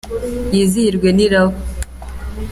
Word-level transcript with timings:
Yizihirwe 0.55 1.09
n’iraba 1.13 1.57